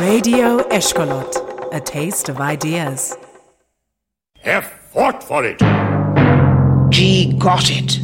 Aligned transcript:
Radio 0.00 0.58
Eshkolot, 0.70 1.72
a 1.72 1.80
taste 1.80 2.28
of 2.28 2.40
ideas. 2.40 3.16
F 4.42 4.90
fought 4.92 5.22
for 5.22 5.44
it. 5.44 5.58
G 6.90 7.32
got 7.38 7.70
it. 7.70 8.00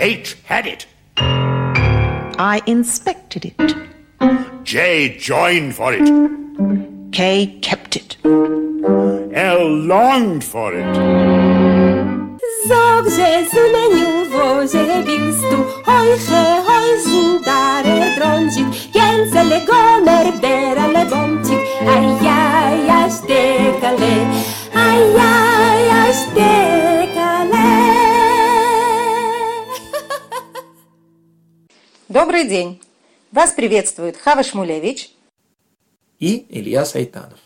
H 0.00 0.36
had 0.44 0.66
it. 0.66 0.86
I 1.16 2.60
inspected 2.66 3.44
it. 3.44 3.74
J 4.64 5.16
joined 5.16 5.76
for 5.76 5.92
it. 5.92 7.12
K 7.12 7.58
kept 7.62 7.94
it. 7.96 8.16
L 8.24 9.68
longed 9.68 10.42
for 10.42 10.72
it. 10.74 10.94
Zog, 12.66 13.06
że 14.50 14.68
zumeniu 14.68 14.86
woże 14.86 15.04
bilstu 15.04 15.56
Hojche, 15.84 16.62
hojsin, 16.66 17.42
dare 17.44 18.16
drącik 18.16 18.66
Jęcele 18.94 19.60
gomer, 19.66 20.32
berale 20.40 21.06
bomcik 21.06 21.58
Ajaj, 21.88 22.90
aż 22.90 23.12
dekale 23.20 24.14
Ajaj, 24.74 25.90
aż 25.90 26.16
dekale 26.34 27.70
Добрый 32.08 32.48
день! 32.48 32.80
Вас 33.32 33.52
приветствует 33.52 34.16
Хава 34.16 34.42
Шмулевич. 34.42 35.10
и 36.18 36.44
Илья 36.50 36.84
Сайтанов. 36.84 37.38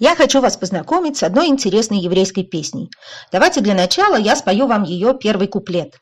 Я 0.00 0.16
хочу 0.16 0.40
вас 0.40 0.56
познакомить 0.56 1.18
с 1.18 1.22
одной 1.22 1.48
интересной 1.48 1.98
еврейской 1.98 2.42
песней. 2.42 2.90
Давайте 3.30 3.60
для 3.60 3.74
начала 3.74 4.16
я 4.16 4.34
спою 4.34 4.66
вам 4.66 4.82
ее 4.84 5.12
первый 5.12 5.46
куплет. 5.46 6.00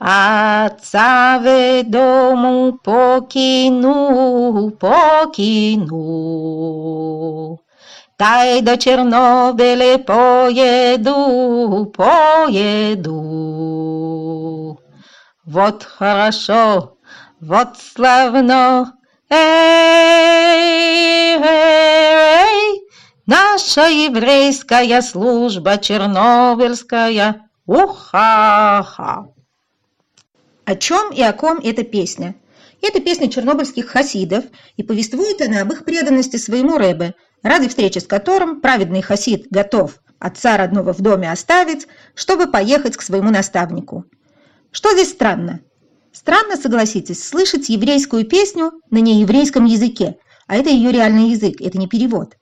Отца 0.00 1.38
дому 1.84 2.72
покину, 2.82 4.72
покину. 4.72 5.60
Тай 8.16 8.62
до 8.62 8.76
Чернобыля 8.76 9.98
поеду, 9.98 11.86
поеду. 11.96 13.20
Вот 15.44 15.84
хорошо, 15.84 16.96
вот 17.40 17.76
славно, 17.78 18.94
эй, 19.30 19.38
эй, 21.38 22.80
наша 23.30 23.86
еврейская 23.88 25.00
служба 25.02 25.78
чернобыльская, 25.78 27.48
уха-ха. 27.64 29.28
О 30.64 30.74
чем 30.74 31.12
и 31.12 31.22
о 31.22 31.32
ком 31.32 31.60
эта 31.62 31.84
песня? 31.84 32.34
Это 32.82 33.00
песня 33.00 33.30
чернобыльских 33.30 33.86
хасидов, 33.86 34.46
и 34.76 34.82
повествует 34.82 35.40
она 35.40 35.60
об 35.60 35.72
их 35.72 35.84
преданности 35.84 36.38
своему 36.38 36.76
Рэбе, 36.76 37.14
ради 37.44 37.68
встречи 37.68 37.98
с 37.98 38.06
которым 38.06 38.60
праведный 38.60 39.02
хасид 39.02 39.46
готов 39.50 40.00
отца 40.18 40.56
родного 40.56 40.92
в 40.92 41.00
доме 41.00 41.30
оставить, 41.30 41.86
чтобы 42.16 42.48
поехать 42.48 42.96
к 42.96 43.02
своему 43.02 43.30
наставнику. 43.30 44.06
Что 44.72 44.92
здесь 44.92 45.10
странно? 45.10 45.60
Странно, 46.12 46.56
согласитесь, 46.56 47.22
слышать 47.22 47.68
еврейскую 47.68 48.26
песню 48.26 48.72
на 48.90 48.98
нееврейском 48.98 49.66
языке, 49.66 50.16
а 50.48 50.56
это 50.56 50.70
ее 50.70 50.90
реальный 50.90 51.30
язык, 51.30 51.60
это 51.60 51.78
не 51.78 51.86
перевод. 51.86 52.34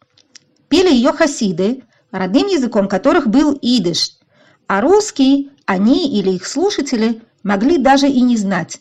Пели 0.69 0.93
ее 0.93 1.13
хасиды, 1.13 1.83
родным 2.11 2.47
языком 2.47 2.89
которых 2.89 3.29
был 3.29 3.59
идыш, 3.61 4.19
а 4.67 4.81
русский 4.81 5.51
они 5.67 6.19
или 6.19 6.31
их 6.31 6.47
слушатели 6.47 7.23
могли 7.43 7.79
даже 7.79 8.09
и 8.09 8.21
не 8.21 8.37
знать. 8.37 8.81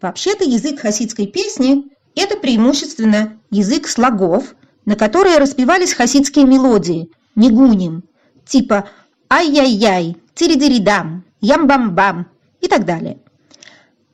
Вообще-то 0.00 0.44
язык 0.44 0.80
хасидской 0.80 1.26
песни– 1.26 1.84
это 2.16 2.36
преимущественно 2.36 3.40
язык 3.50 3.88
слогов, 3.88 4.54
на 4.84 4.96
которые 4.96 5.38
распевались 5.38 5.94
хасидские 5.94 6.44
мелодии, 6.44 7.10
нигуним, 7.34 8.04
типа 8.46 8.88
«ай-яй-яй», 9.30 10.16
«тири-дири-дам», 10.34 11.24
«ям-бам-бам» 11.40 12.26
и 12.60 12.68
так 12.68 12.84
далее. 12.84 13.18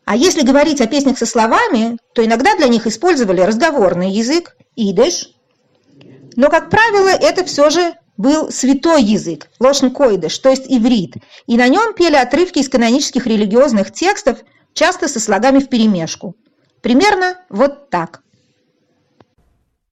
А 0.04 0.16
если 0.16 0.42
говорить 0.42 0.80
о 0.80 0.86
песнях 0.86 1.18
со 1.18 1.26
словами, 1.26 1.96
то 2.14 2.24
иногда 2.24 2.56
для 2.56 2.68
них 2.68 2.86
использовали 2.86 3.40
разговорный 3.40 4.10
язык, 4.10 4.56
идыш. 4.76 5.30
Но, 6.36 6.48
как 6.48 6.70
правило, 6.70 7.08
это 7.08 7.44
все 7.44 7.70
же 7.70 7.94
был 8.16 8.50
святой 8.50 9.02
язык, 9.02 9.48
лошн 9.58 9.88
койдыш, 9.88 10.38
то 10.38 10.50
есть 10.50 10.64
иврит, 10.68 11.14
и 11.46 11.56
на 11.56 11.68
нем 11.68 11.94
пели 11.94 12.16
отрывки 12.16 12.58
из 12.58 12.68
канонических 12.68 13.26
религиозных 13.26 13.92
текстов, 13.92 14.38
часто 14.74 15.08
со 15.08 15.20
слогами 15.20 15.60
вперемешку. 15.60 16.36
Примерно 16.82 17.36
вот 17.48 17.90
так. 17.90 18.22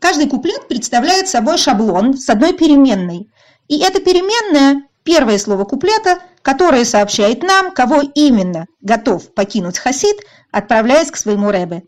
Каждый 0.00 0.28
куплет 0.28 0.66
представляет 0.66 1.28
собой 1.28 1.58
шаблон 1.58 2.16
с 2.16 2.28
одной 2.30 2.54
переменной. 2.54 3.28
И 3.68 3.78
эта 3.78 4.00
переменная– 4.00 4.82
первое 5.04 5.38
слово 5.38 5.64
куплета, 5.64 6.20
которое 6.40 6.86
сообщает 6.86 7.42
нам, 7.42 7.70
кого 7.70 8.00
именно 8.14 8.66
готов 8.80 9.34
покинуть 9.34 9.78
хасид, 9.78 10.16
отправляясь 10.50 11.10
к 11.10 11.16
своему 11.16 11.50
рэбе. 11.50 11.82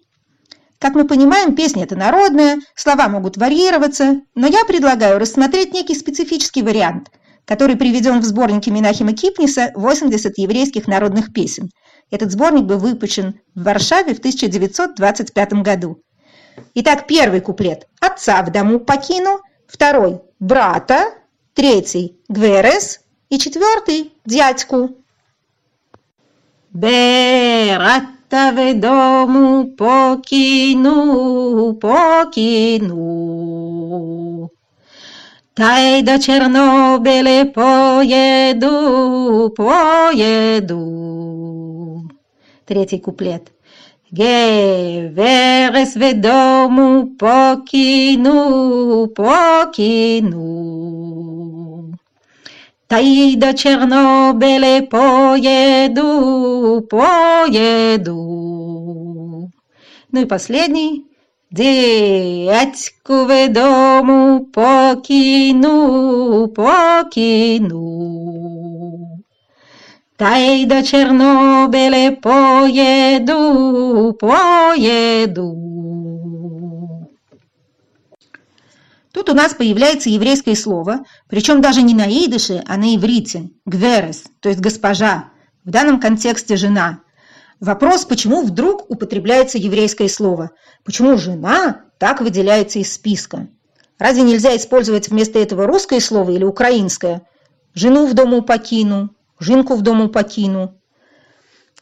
Как 0.78 0.94
мы 0.94 1.06
понимаем, 1.06 1.54
песня 1.54 1.84
это 1.84 1.96
народная, 1.96 2.58
слова 2.74 3.08
могут 3.08 3.38
варьироваться, 3.38 4.20
но 4.34 4.46
я 4.46 4.66
предлагаю 4.66 5.18
рассмотреть 5.18 5.72
некий 5.72 5.94
специфический 5.94 6.62
вариант, 6.62 7.08
который 7.46 7.76
приведен 7.76 8.20
в 8.20 8.24
сборнике 8.24 8.70
Минахима 8.70 9.14
Кипниса 9.14 9.72
«80 9.74 10.32
еврейских 10.36 10.86
народных 10.86 11.32
песен». 11.32 11.70
Этот 12.10 12.30
сборник 12.30 12.64
был 12.64 12.78
выпущен 12.78 13.40
в 13.54 13.62
Варшаве 13.62 14.14
в 14.14 14.18
1925 14.18 15.52
году. 15.62 16.02
Итак, 16.74 17.06
первый 17.06 17.40
куплет 17.40 17.88
«Отца 18.00 18.42
в 18.42 18.50
дому 18.50 18.80
покину», 18.80 19.40
второй 19.66 20.20
«Брата», 20.38 21.14
третий 21.54 22.16
«Гверес» 22.28 23.00
и 23.28 23.38
четвертый 23.38 24.12
«Дядьку». 24.24 24.96
Берата 26.70 28.52
в 28.54 28.74
дому 28.80 29.66
покину, 29.76 31.74
покину. 31.74 33.12
Тай 35.54 36.02
до 36.02 36.18
Чернобыля 36.18 37.44
поеду, 37.44 38.70
поеду. 39.54 40.88
Третий 42.64 42.98
куплет. 42.98 43.52
Геверес 44.12 45.96
в 45.96 46.12
дому 46.20 47.16
покину, 47.18 49.06
покину. 49.06 50.42
Тай 52.88 53.36
до 53.36 53.54
Чернобыля 53.54 54.82
поеду, 54.90 56.86
поеду. 56.90 58.20
Ну 60.12 60.20
и 60.20 60.26
последний. 60.26 61.06
Дядьку 61.50 63.24
ведому 63.24 64.44
покину, 64.52 66.48
покину. 66.48 67.82
Та 70.22 70.36
й 70.36 70.66
до 70.66 70.82
Чорнобиля 70.82 72.10
поеду, 72.22 73.36
поеду. 74.20 75.56
Тут 79.12 79.28
у 79.30 79.34
нас 79.34 79.52
появляется 79.54 80.10
еврейское 80.10 80.54
слово, 80.54 81.00
причем 81.28 81.60
даже 81.60 81.82
не 81.82 81.94
на 81.94 82.06
идыше, 82.06 82.62
а 82.68 82.76
на 82.76 82.94
иврите, 82.94 83.50
гверес, 83.66 84.26
то 84.38 84.48
есть 84.48 84.60
госпожа, 84.60 85.24
в 85.64 85.70
данном 85.70 85.98
контексте 85.98 86.54
жена. 86.54 87.00
Вопрос, 87.58 88.04
почему 88.04 88.42
вдруг 88.42 88.88
употребляется 88.88 89.58
еврейское 89.58 90.08
слово? 90.08 90.50
Почему 90.84 91.16
жена 91.16 91.80
так 91.98 92.20
выделяется 92.20 92.78
из 92.78 92.92
списка? 92.94 93.48
Разве 93.98 94.22
нельзя 94.22 94.56
использовать 94.56 95.08
вместо 95.08 95.40
этого 95.40 95.66
русское 95.66 95.98
слово 95.98 96.30
или 96.30 96.44
украинское? 96.44 97.22
Жену 97.74 98.06
в 98.06 98.14
дому 98.14 98.42
покину, 98.42 99.16
жинку 99.42 99.74
в 99.74 99.82
дому 99.82 100.08
покину. 100.08 100.78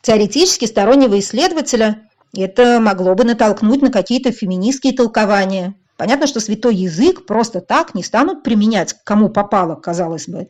Теоретически 0.03 0.65
стороннего 0.65 1.19
исследователя 1.19 2.09
это 2.37 2.81
могло 2.81 3.15
бы 3.15 3.25
натолкнуть 3.25 3.83
на 3.83 3.91
какие-то 3.91 4.33
феминистские 4.33 4.93
толкования. 4.93 5.75
Понятно, 5.97 6.27
что 6.27 6.41
святой 6.41 6.75
язык 6.75 7.27
просто 7.27 7.61
так 7.61 7.95
не 7.95 8.03
станут 8.03 8.43
применять, 8.43 8.95
кому 9.05 9.29
попало, 9.29 9.75
казалось 9.75 10.29
бы. 10.29 10.49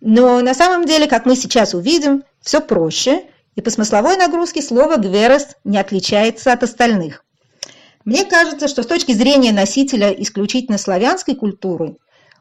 Но 0.00 0.40
на 0.40 0.54
самом 0.54 0.86
деле, 0.86 1.06
как 1.06 1.26
мы 1.26 1.36
сейчас 1.36 1.74
увидим, 1.74 2.24
все 2.40 2.60
проще, 2.60 3.24
и 3.54 3.60
по 3.60 3.70
смысловой 3.70 4.16
нагрузке 4.16 4.62
слово 4.62 4.96
«гверес» 4.96 5.48
не 5.64 5.78
отличается 5.78 6.52
от 6.52 6.62
остальных. 6.62 7.24
Мне 8.04 8.24
кажется, 8.24 8.66
что 8.66 8.82
с 8.82 8.86
точки 8.86 9.12
зрения 9.12 9.52
носителя 9.52 10.10
исключительно 10.10 10.78
славянской 10.78 11.34
культуры, 11.34 11.96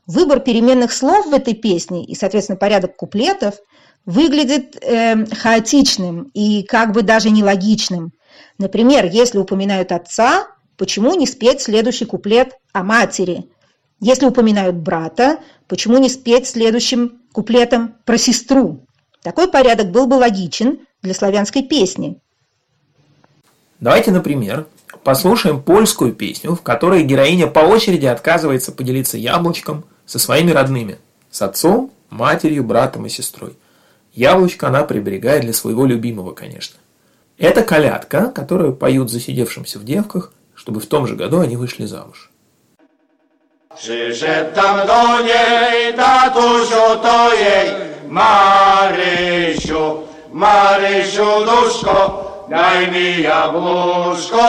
выбор 0.07 0.39
переменных 0.39 0.93
слов 0.93 1.27
в 1.27 1.33
этой 1.33 1.53
песне 1.53 2.05
и, 2.05 2.15
соответственно, 2.15 2.57
порядок 2.57 2.95
куплетов 2.95 3.55
выглядит 4.09 4.75
э, 4.81 5.23
хаотичным 5.27 6.31
и 6.33 6.63
как 6.63 6.93
бы 6.93 7.03
даже 7.03 7.29
нелогичным. 7.29 8.11
Например, 8.57 9.05
если 9.05 9.37
упоминают 9.37 9.91
отца, 9.91 10.47
почему 10.77 11.13
не 11.13 11.27
спеть 11.27 11.61
следующий 11.61 12.05
куплет 12.05 12.55
о 12.73 12.81
матери? 12.81 13.45
Если 13.99 14.25
упоминают 14.25 14.77
брата, 14.77 15.37
почему 15.67 15.99
не 15.99 16.09
спеть 16.09 16.47
следующим 16.47 17.21
куплетом 17.33 17.97
про 18.03 18.17
сестру? 18.17 18.83
Такой 19.21 19.47
порядок 19.47 19.91
был 19.91 20.07
бы 20.07 20.15
логичен 20.15 20.79
для 21.03 21.13
славянской 21.13 21.61
песни. 21.61 22.19
Давайте, 23.79 24.09
например, 24.09 24.65
послушаем 25.03 25.61
польскую 25.61 26.13
песню, 26.13 26.55
в 26.55 26.63
которой 26.63 27.03
героиня 27.03 27.45
по 27.45 27.59
очереди 27.59 28.07
отказывается 28.07 28.71
поделиться 28.71 29.19
яблочком 29.19 29.85
со 30.07 30.17
своими 30.17 30.49
родными, 30.49 30.97
с 31.29 31.43
отцом, 31.43 31.91
матерью, 32.09 32.63
братом 32.63 33.05
и 33.05 33.09
сестрой. 33.09 33.55
Яблочко 34.13 34.67
она 34.67 34.83
приберегает 34.83 35.43
для 35.43 35.53
своего 35.53 35.85
любимого, 35.85 36.33
конечно. 36.33 36.77
Это 37.37 37.63
колядка, 37.63 38.31
которую 38.31 38.75
поют 38.75 39.09
засидевшимся 39.09 39.79
в 39.79 39.85
девках 39.85 40.31
чтобы 40.59 40.81
в 40.81 40.87
том 40.87 41.07
же 41.07 41.15
году 41.15 41.39
они 41.39 41.55
wышli 41.55 41.85
замуж. 41.85 42.29
Przyszedł 43.75 44.55
tam 44.55 44.87
do 44.87 45.23
niej 45.23 45.93
tatusiu 45.93 46.99
to 47.01 47.33
jej 47.33 47.69
Marysiu, 48.07 50.03
Marysiu 50.33 51.45
duszko, 51.45 51.95
daj 52.49 52.91
mi 52.91 53.21
jabłuszko 53.21 54.43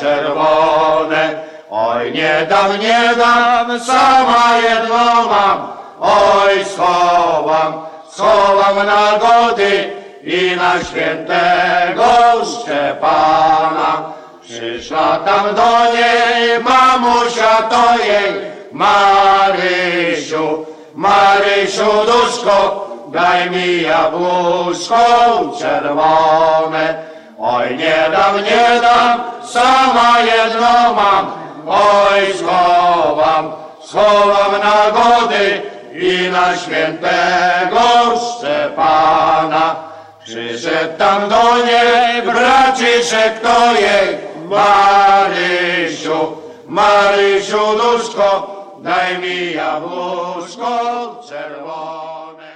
czerwone. 0.00 1.46
Oj 1.70 2.12
nie 2.12 2.46
dam, 2.50 2.80
nie 2.80 3.14
dam, 3.16 3.80
sama 3.80 4.58
jedno 4.62 5.28
mam, 5.30 5.58
oj 6.00 6.64
schowam, 6.64 7.72
schowam 8.16 8.86
na 8.86 9.18
gody 9.18 9.90
i 10.24 10.56
na 10.56 10.84
świętego 10.84 12.08
Szczepana. 12.44 14.12
Przyszła 14.42 15.16
tam 15.16 15.54
do 15.54 15.92
niej 15.92 16.60
mamusia 16.64 17.62
to 17.62 18.04
jej 18.04 18.32
Marysiu, 18.72 20.66
Marysiu 20.94 21.90
duszko, 22.06 22.88
daj 23.08 23.50
mi 23.50 23.82
jabłuszko 23.82 24.96
czerwone. 25.58 27.06
Oj 27.38 27.76
nie 27.76 28.10
dam, 28.12 28.34
nie 28.36 28.80
dam, 28.80 29.20
sama 29.44 30.20
jedno 30.20 30.94
mam, 30.94 31.26
oj 31.66 32.34
schowam, 32.38 33.52
schowam 33.84 34.52
na 34.52 34.90
gody 34.90 35.75
i 35.95 36.29
na 36.31 36.57
świętego 36.57 37.81
Szczepana. 38.17 39.91
Przyszedł 40.23 40.97
tam 40.97 41.29
do 41.29 41.65
niej 41.65 42.21
braciszek 42.23 43.39
to 43.39 43.73
jej, 43.73 44.17
Marysiu, 44.49 46.19
Marysiu 46.67 47.57
duszko, 47.77 48.27
daj 48.83 49.17
mi 49.19 49.53
jabłuszko 49.53 51.21
czerwone. 51.29 52.51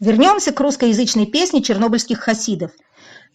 Вернемся 0.00 0.52
к 0.52 0.60
русскоязычной 0.60 1.26
песне 1.26 1.60
чернобыльских 1.62 2.20
хасидов. 2.20 2.70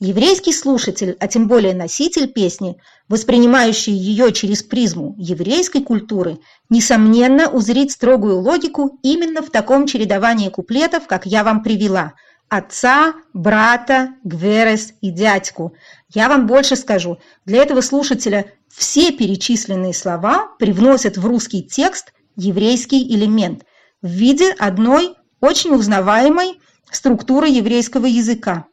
Еврейский 0.01 0.53
слушатель, 0.53 1.17
а 1.19 1.27
тем 1.27 1.49
более 1.49 1.75
носитель 1.75 2.29
песни, 2.29 2.77
воспринимающий 3.09 3.93
ее 3.93 4.33
через 4.33 4.63
призму 4.63 5.15
еврейской 5.19 5.83
культуры, 5.83 6.39
несомненно 6.71 7.49
узрит 7.49 7.91
строгую 7.91 8.39
логику 8.39 8.99
именно 9.03 9.43
в 9.43 9.51
таком 9.51 9.87
чередовании 9.87 10.51
куплетов, 10.51 11.07
как 11.07 11.27
я 11.27 11.43
вам 11.43 11.63
привела– 11.63 12.15
отца, 12.49 13.15
брата, 13.33 14.15
гверес 14.25 14.95
и 15.01 15.11
дядьку. 15.11 15.75
Я 16.13 16.29
вам 16.29 16.47
больше 16.47 16.77
скажу. 16.77 17.19
Для 17.45 17.63
этого 17.63 17.81
слушателя 17.81 18.53
все 18.69 19.13
перечисленные 19.13 19.95
слова 19.95 20.49
привносят 20.59 21.17
в 21.17 21.27
русский 21.27 21.63
текст 21.63 22.13
еврейский 22.37 23.15
элемент 23.15 23.65
в 24.03 24.09
виде 24.09 24.53
одной 24.53 25.15
очень 25.41 25.75
узнаваемой 25.75 26.61
структуры 26.91 27.49
еврейского 27.49 28.07
языка. 28.07 28.67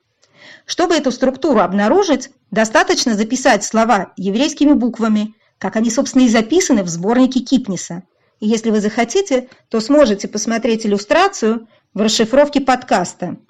Чтобы 0.65 0.95
эту 0.95 1.11
структуру 1.11 1.59
обнаружить, 1.59 2.31
достаточно 2.51 3.15
записать 3.15 3.63
слова 3.63 4.13
еврейскими 4.17 4.73
буквами, 4.73 5.35
как 5.57 5.75
они, 5.75 5.89
собственно, 5.89 6.23
и 6.23 6.29
записаны 6.29 6.83
в 6.83 6.89
сборнике 6.89 7.39
Кипниса. 7.39 8.03
И 8.39 8.47
если 8.47 8.71
вы 8.71 8.81
захотите, 8.81 9.47
то 9.69 9.79
сможете 9.79 10.27
посмотреть 10.27 10.85
иллюстрацию 10.85 11.67
в 11.93 12.01
расшифровке 12.01 12.61
подкаста– 12.61 13.37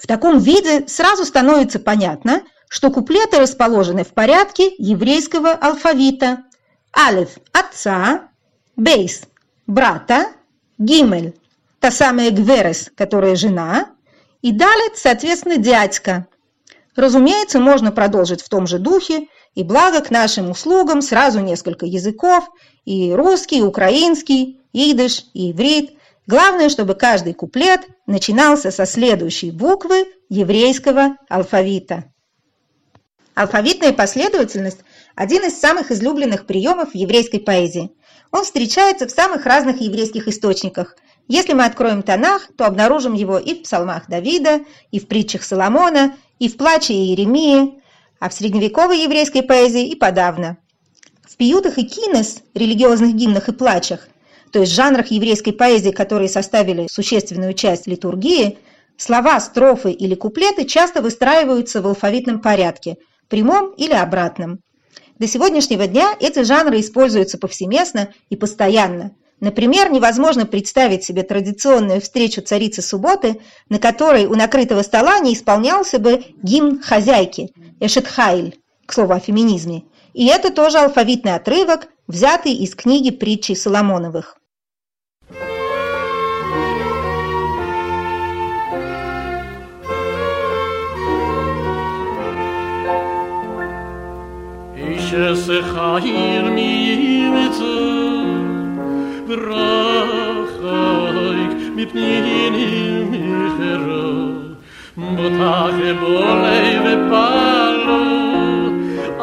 в 0.00 0.06
таком 0.06 0.38
виде 0.38 0.88
сразу 0.88 1.26
становится 1.26 1.78
понятно, 1.78 2.42
что 2.68 2.90
куплеты 2.90 3.38
расположены 3.38 4.02
в 4.02 4.14
порядке 4.14 4.72
еврейского 4.78 5.52
алфавита. 5.52 6.44
Алиф– 6.96 7.36
отца, 7.52 8.28
бейс– 8.76 9.22
брата, 9.66 10.28
гимель– 10.78 11.34
та 11.80 11.90
самая 11.90 12.30
гверес, 12.30 12.90
которая 12.96 13.36
жена, 13.36 13.90
и 14.40 14.52
далит, 14.52 14.96
соответственно, 14.96 15.58
дядька. 15.58 16.26
Разумеется, 17.00 17.58
можно 17.58 17.92
продолжить 17.92 18.42
в 18.42 18.48
том 18.48 18.66
же 18.66 18.78
духе, 18.78 19.26
и 19.54 19.62
благо 19.62 20.00
к 20.00 20.10
нашим 20.10 20.50
услугам 20.50 21.02
сразу 21.02 21.40
несколько 21.40 21.86
языков, 21.86 22.48
и 22.84 23.12
русский, 23.12 23.58
и 23.58 23.62
украинский, 23.62 24.60
идыш, 24.72 25.24
и 25.34 25.50
иврит– 25.52 25.92
Главное, 26.30 26.68
чтобы 26.68 26.94
каждый 26.94 27.34
куплет 27.34 27.88
начинался 28.06 28.70
со 28.70 28.86
следующей 28.86 29.50
буквы 29.50 30.06
еврейского 30.28 31.16
алфавита. 31.28 32.04
Алфавитная 33.34 33.92
последовательность– 33.92 34.78
один 35.16 35.44
из 35.44 35.58
самых 35.58 35.90
излюбленных 35.90 36.46
приемов 36.46 36.92
в 36.92 36.94
еврейской 36.94 37.38
поэзии. 37.38 37.90
Он 38.30 38.44
встречается 38.44 39.08
в 39.08 39.10
самых 39.10 39.44
разных 39.44 39.80
еврейских 39.80 40.28
источниках. 40.28 40.94
Если 41.30 41.54
мы 41.54 41.64
откроем 41.64 42.02
Танах, 42.02 42.48
то 42.56 42.66
обнаружим 42.66 43.14
его 43.14 43.38
и 43.38 43.54
в 43.54 43.62
псалмах 43.62 44.08
Давида, 44.08 44.60
и 44.90 45.00
в 45.00 45.08
притчах 45.08 45.44
Соломона, 45.44 46.14
и 46.38 46.48
в 46.48 46.56
плаче 46.56 46.92
Иеремии, 46.92 47.80
а 48.18 48.28
в 48.28 48.34
средневековой 48.34 49.02
еврейской 49.04 49.42
поэзии 49.42 49.88
и 49.88 49.94
подавно. 49.94 50.58
В 51.22 51.36
пиютах 51.36 51.78
и 51.78 51.84
кинес, 51.84 52.42
религиозных 52.54 53.14
гимнах 53.14 53.48
и 53.48 53.52
плачах– 53.52 54.08
то 54.52 54.60
есть 54.60 54.72
жанрах 54.72 55.10
еврейской 55.10 55.52
поэзии, 55.52 55.90
которые 55.90 56.28
составили 56.28 56.86
существенную 56.90 57.54
часть 57.54 57.86
литургии, 57.86 58.58
слова, 58.96 59.40
строфы 59.40 59.92
или 59.92 60.14
куплеты 60.14 60.64
часто 60.64 61.02
выстраиваются 61.02 61.80
в 61.80 61.86
алфавитном 61.86 62.40
порядке, 62.40 62.96
прямом 63.28 63.70
или 63.72 63.92
обратном. 63.92 64.60
До 65.18 65.26
сегодняшнего 65.26 65.86
дня 65.86 66.14
эти 66.18 66.42
жанры 66.42 66.80
используются 66.80 67.38
повсеместно 67.38 68.12
и 68.30 68.36
постоянно. 68.36 69.12
Например, 69.40 69.90
невозможно 69.90 70.44
представить 70.44 71.02
себе 71.02 71.22
традиционную 71.22 72.02
встречу 72.02 72.42
царицы 72.42 72.82
субботы, 72.82 73.40
на 73.70 73.78
которой 73.78 74.26
у 74.26 74.34
накрытого 74.34 74.82
стола 74.82 75.18
не 75.18 75.32
исполнялся 75.32 75.98
бы 75.98 76.24
гимн 76.42 76.82
хозяйки, 76.82 77.50
эшетхайль, 77.80 78.58
к 78.84 78.92
слову 78.92 79.14
о 79.14 79.20
феминизме, 79.20 79.84
И 80.12 80.26
это 80.26 80.50
тоже 80.50 80.78
алфавитный 80.78 81.36
отрывок, 81.36 81.88
взятый 82.06 82.52
из 82.52 82.74
книги 82.74 83.10
притчи 83.10 83.52
Соломоновых. 83.52 84.36
שסחיר 99.29 99.45
מימצו 99.45 100.61
ורחוק 100.61 101.51
מפנינים 101.75 103.11
מחרו 103.11 104.25
מותח 104.97 105.75
בולי 105.99 106.79
ופלו 106.79 108.03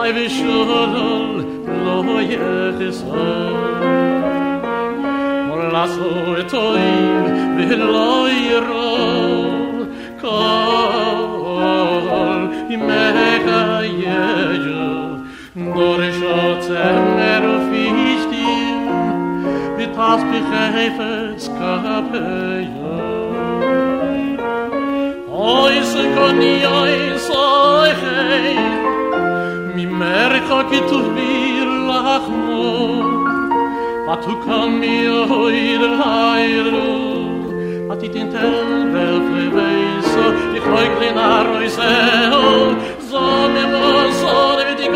אי 0.03 0.27
ושול 0.27 1.45
לא 1.85 2.21
יחסו 2.21 3.15
מולסו 5.49 6.39
את 6.41 6.55
אויב 6.55 7.25
ולא 7.59 8.27
ירום 8.31 9.83
כל 10.21 11.53
ימך 12.71 13.47
יג'ו 13.83 14.93
Dorisho 15.55 16.61
tzemer 16.63 17.45
fichtim 17.45 17.56
pas 19.98 20.22
bi 20.30 20.40
khefes 20.50 21.44
kape 21.60 22.26
yo 22.74 22.98
oy 25.54 25.76
se 25.92 26.04
kon 26.16 26.42
yoy 26.66 26.98
soy 27.28 27.92
hey 28.02 28.58
mi 29.76 29.86
mer 30.02 30.32
ko 30.50 30.60
ki 30.70 30.82
tu 30.90 31.00
bir 31.16 31.70
lach 31.90 32.28
mo 32.44 32.68
va 34.10 34.16
tu 34.26 34.38
kam 34.46 34.78
mi 34.84 34.96
oy 35.40 35.64
der 35.82 35.96
hayru 36.04 36.86
at 37.96 38.06
it 38.10 38.16
in 38.22 38.30
tel 38.36 38.56
vel 38.94 39.18
preveis 39.28 40.12
di 40.54 40.60
khoy 40.68 40.86
klinar 40.96 41.46
oy 41.58 41.68
se 41.80 41.92
zo 43.10 43.26
me 43.56 43.64
mo 43.74 43.90
so 44.22 44.38
de 44.62 44.70
ti 44.80 44.88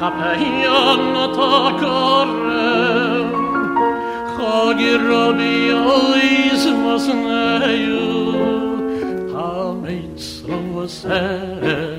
خپیان 0.00 1.32
تا 1.32 1.72
کارم 1.80 3.30
خاگی 4.36 4.96
را 4.96 5.32
بیاییز 5.32 6.66
مزنیو 6.66 8.00
همه 9.36 9.88
ایت 9.88 10.16
سر 10.16 10.86
سر 10.86 11.89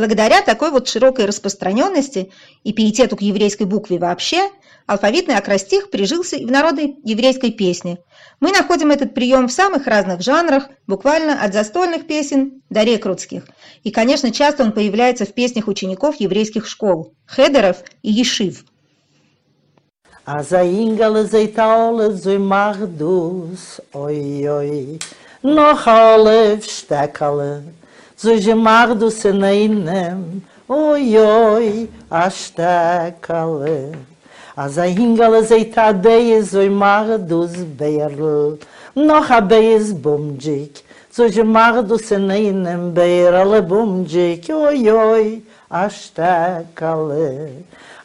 Благодаря 0.00 0.42
такой 0.42 0.70
вот 0.70 0.88
широкой 0.88 1.24
распространенности 1.24 2.30
и 2.64 2.72
пиетету 2.72 3.16
к 3.16 3.22
еврейской 3.22 3.62
букве 3.62 3.98
вообще, 3.98 4.50
алфавитный 4.86 5.36
акростих 5.36 5.90
прижился 5.90 6.36
и 6.36 6.44
в 6.44 6.50
народной 6.50 6.96
еврейской 7.02 7.50
песне. 7.50 7.98
Мы 8.38 8.52
находим 8.52 8.90
этот 8.90 9.14
прием 9.14 9.48
в 9.48 9.52
самых 9.52 9.86
разных 9.86 10.20
жанрах, 10.20 10.68
буквально 10.86 11.42
от 11.42 11.54
застольных 11.54 12.06
песен 12.06 12.62
до 12.68 12.82
рекрутских. 12.82 13.44
И, 13.84 13.90
конечно, 13.90 14.30
часто 14.30 14.64
он 14.64 14.72
появляется 14.72 15.24
в 15.24 15.32
песнях 15.32 15.66
учеников 15.66 16.16
еврейских 16.20 16.66
школ, 16.66 17.14
хедеров 17.26 17.78
и 18.02 18.10
ешив. 18.10 18.64
אז 20.26 20.52
האינגל 20.52 21.22
זייט 21.22 21.58
alle 21.58 22.10
so 22.22 22.38
mardus 22.38 23.80
oi 23.94 24.48
oi 24.48 24.98
noch 25.44 25.86
alle 25.86 26.60
stekale 26.60 27.62
so 28.21 28.29
ich 28.31 28.53
mag 28.53 28.99
du 28.99 29.09
se 29.09 29.33
neinem, 29.33 30.43
oi, 30.69 31.17
oi, 31.17 31.89
ashtekale. 32.07 33.93
Als 34.55 34.77
er 34.77 34.93
hingel, 34.93 35.33
als 35.33 35.49
er 35.49 35.65
ta 35.73 35.91
deje, 35.91 36.43
so 36.43 36.61
ich 36.61 36.69
mag 36.69 37.07
du 37.27 37.47
se 37.47 37.65
beirl, 37.65 38.59
noch 38.93 39.31
a 39.31 39.39
beis 39.41 39.91
bumdzik, 39.91 40.83
so 41.09 41.25
ich 41.25 41.43
mag 41.43 41.81
du 41.87 41.97
se 41.97 42.19
neinem, 42.19 42.93
beirle 42.93 43.63
bumdzik, 43.63 44.51
oi, 44.53 44.91
oi, 44.91 45.41
ashtekale. 45.67 47.49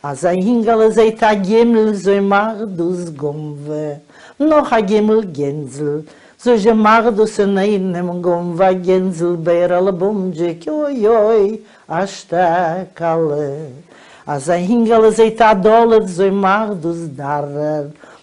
Als 0.00 0.25
er 0.25 0.32
hingel, 0.32 0.80
als 0.80 0.96
er 0.96 1.37
gemel, 1.37 1.94
so 1.94 2.11
ich 2.12 2.23
mag 2.23 2.56
du 2.75 2.96
noch 4.38 4.73
a 4.73 4.80
gemel 4.80 5.26
gänzel, 5.26 6.06
so 6.38 6.57
je 6.57 6.73
mag 6.73 7.14
do 7.16 7.26
se 7.26 7.47
na 7.47 7.62
in 7.62 7.93
nem 7.93 8.21
gon 8.23 8.55
va 8.55 8.73
genzel 8.73 9.37
ber 9.37 9.73
al 9.73 9.93
bum 9.93 10.33
je 10.33 10.55
ki 10.61 10.71
oi 10.71 11.07
oi 11.09 11.61
as 11.88 12.25
ta 12.28 12.85
kal 12.95 13.33
a 14.26 14.38
za 14.38 14.55
hingal 14.55 15.11
ze 15.11 15.31
ta 15.31 15.55
dolet 15.55 16.09
ze 16.09 16.31
mag 16.31 16.81
do 16.81 16.93
z 16.93 17.09
dar 17.16 17.49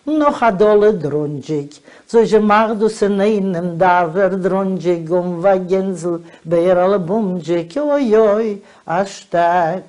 no 0.06 0.30
ha 0.32 0.52
dol 0.52 0.92
drunjik 1.04 1.72
so 2.06 2.20
je 2.22 2.40
mag 2.40 2.78
do 2.80 2.90
se 2.90 3.08
na 3.10 3.24
in 3.24 3.52
nem 3.52 3.78
da 3.78 4.06
ver 4.06 4.38
drunjik 4.38 5.08
gon 5.08 5.42
va 5.42 5.58
genzel 5.58 6.22
ber 6.44 6.78
al 6.78 7.00
bum 7.00 7.40
je 7.42 7.64
ki 7.66 7.80
oi 7.80 8.16
oi 8.16 8.62
as 8.86 9.26
ta 9.32 9.82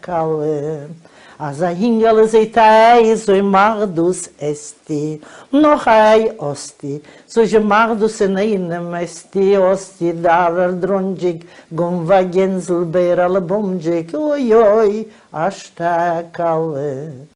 so 3.16 3.42
mardus 3.42 4.28
esti. 4.38 5.20
Noch 5.52 5.86
ay 5.86 6.30
osti 6.38 7.00
so 7.26 7.42
je 7.42 7.58
mardus 7.58 8.20
neinem 8.20 8.94
esti. 8.94 9.56
Osti 9.56 10.12
darer 10.12 10.72
dronjik 10.72 11.44
gomva 11.70 12.22
genzel 12.22 12.84
beirl 12.84 13.40
bumjik 13.40 14.14
oi 14.14 14.52
oi 14.54 15.06
a 15.32 15.50
stekale 15.50 17.26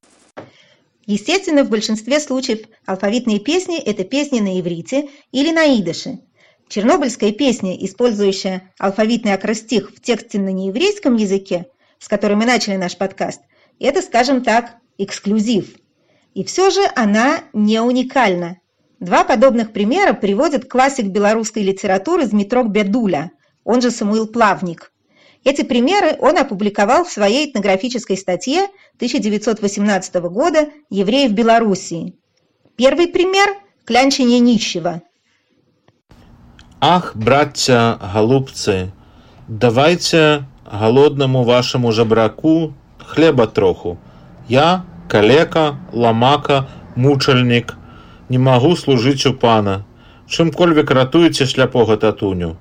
Естественно, 1.09 1.63
в 1.63 1.69
большинстве 1.71 2.19
случаев 2.19 2.67
алфавитные 2.85 3.39
песни– 3.39 3.79
это 3.83 4.03
песни 4.03 4.41
на 4.41 4.59
иврите 4.59 5.09
или 5.31 5.51
на 5.51 5.65
идыше. 5.79 6.19
Чернобыльская 6.67 7.31
песня, 7.31 7.75
использующая 7.83 8.71
алфавитный 8.77 9.33
акростих 9.33 9.89
в 9.89 9.99
тексте 10.01 10.37
на 10.37 10.49
нееврейском 10.49 11.15
языке, 11.15 11.65
с 11.97 12.07
которой 12.07 12.35
мы 12.35 12.45
начали 12.45 12.75
наш 12.75 12.95
подкаст, 12.95 13.41
это, 13.79 14.01
скажем 14.01 14.43
так, 14.43 14.75
эксклюзив. 14.97 15.75
И 16.33 16.43
все 16.43 16.69
же 16.69 16.81
она 16.95 17.41
не 17.53 17.81
уникальна. 17.81 18.57
Два 18.99 19.23
подобных 19.23 19.71
примера 19.71 20.13
приводит 20.13 20.69
классик 20.69 21.05
белорусской 21.05 21.63
литературы 21.63 22.25
Дмитрок 22.25 22.69
Бедуля, 22.69 23.31
он 23.63 23.81
же 23.81 23.91
Самуил 23.91 24.27
Плавник. 24.27 24.91
Эти 25.45 25.63
примеры 25.63 26.17
он 26.19 26.37
опубликовал 26.37 27.05
в 27.05 27.11
своей 27.11 27.49
этнографической 27.49 28.17
статье 28.17 28.63
1918 28.95 30.15
года 30.15 30.67
«Евреи 30.89 31.27
в 31.27 31.33
Белоруссии». 31.33 32.15
Первый 32.75 33.07
пример– 33.07 33.55
клянчение 33.85 34.39
нищего. 34.39 35.01
Ах, 36.81 37.15
братця, 37.15 37.99
голубцы, 38.13 38.91
давайте 39.47 40.45
голодному 40.69 41.43
вашему 41.43 41.91
жабраку 41.91 42.73
хлеба 43.09 43.47
троху. 43.47 43.97
Я, 44.47 44.85
калека, 45.07 45.79
ламака, 45.91 46.67
мучальнік, 46.95 47.75
не 48.29 48.37
магу 48.37 48.75
служыць 48.75 49.25
у 49.25 49.33
пана. 49.33 49.85
Чымкольвек 50.27 50.91
ратуеце 50.91 51.45
шляпога 51.45 51.97
татуню. 51.97 52.57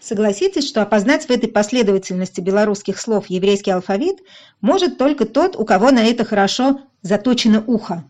Согласитесь, 0.00 0.66
что 0.66 0.82
опознать 0.82 1.26
в 1.26 1.30
этой 1.30 1.48
последовательности 1.48 2.40
белорусских 2.40 2.98
слов 2.98 3.26
еврейский 3.28 3.70
алфавит 3.70 4.18
может 4.60 4.98
только 4.98 5.24
тот, 5.26 5.54
у 5.54 5.64
кого 5.64 5.92
на 5.92 6.04
это 6.04 6.24
хорошо 6.24 6.80
заточено 7.02 7.62
ухо. 7.64 8.04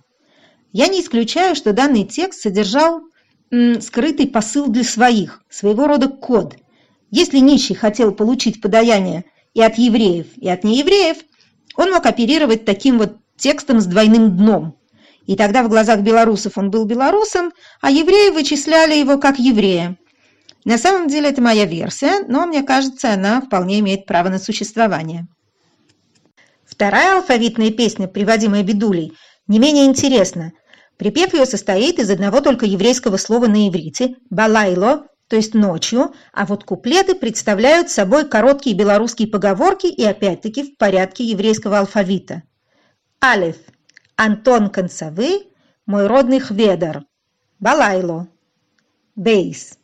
Я 0.73 0.89
не 0.89 1.03
исключаю, 1.03 1.55
что 1.55 1.75
данный 1.75 2.05
текст 2.05 2.41
содержал 2.41 3.03
м, 3.51 3.83
скрытый 3.83 4.27
посыл 4.27 4.69
для 4.69 4.85
своих, 4.85 5.43
своего 5.51 5.87
рода 5.87 6.09
код. 6.09 6.57
Если 7.11 7.41
нищий 7.41 7.75
хотел 7.75 8.13
получить 8.13 8.63
подаяние 8.63 9.27
и 9.55 9.63
от 9.63 9.79
евреев, 9.79 10.27
и 10.37 10.49
от 10.49 10.65
неевреев, 10.65 11.19
он 11.77 11.91
мог 11.91 12.07
оперировать 12.07 12.65
таким 12.65 12.99
вот 12.99 13.17
текстом 13.37 13.81
с 13.81 13.87
двойным 13.87 14.37
дном. 14.37 14.79
И 15.27 15.37
тогда 15.37 15.63
в 15.63 15.69
глазах 15.69 16.01
белорусов 16.01 16.59
он 16.59 16.71
был 16.71 16.85
белорусом, 16.85 17.53
а 17.81 17.91
евреи 17.91 18.31
вычисляли 18.31 18.95
его 18.95 19.19
как 19.19 19.39
еврея. 19.39 19.97
На 20.65 20.79
самом 20.79 21.09
деле 21.09 21.31
это 21.31 21.41
моя 21.41 21.65
версия, 21.65 22.25
но 22.29 22.47
мне 22.47 22.63
кажется, 22.63 23.13
она 23.13 23.41
вполне 23.41 23.81
имеет 23.81 24.07
право 24.07 24.29
на 24.29 24.39
существование. 24.39 25.27
Вторая 26.65 27.17
алфавитная 27.17 27.71
песня, 27.71 28.09
приводимая 28.09 28.63
Бедулей, 28.63 29.13
не 29.47 29.59
менее 29.59 29.87
интересна. 29.87 30.53
Припев 30.97 31.35
ее 31.35 31.47
состоит 31.47 31.99
из 31.99 32.11
одного 32.11 32.41
только 32.41 32.65
еврейского 32.65 33.17
слова 33.17 33.47
на 33.47 33.69
иврите 33.69 34.15
«балайло», 34.31 35.07
то 35.33 35.37
есть 35.37 35.55
ночью, 35.55 36.13
а 36.35 36.45
вот 36.45 36.65
куплеты 36.65 37.15
представляют 37.15 37.89
собой 37.89 38.29
короткие 38.29 38.77
белорусские 38.77 39.29
поговорки 39.29 39.87
и 39.87 40.05
опять-таки 40.05 40.63
в 40.63 40.77
порядке 40.77 41.25
еврейского 41.25 41.79
алфавита. 41.79 42.43
Алиф. 43.25 43.57
Антон 44.15 44.69
Концевы, 44.69 45.47
мой 45.87 46.07
родный 46.07 46.39
хведер. 46.39 47.05
Балайло. 47.61 48.29
Бейс. 49.17 49.79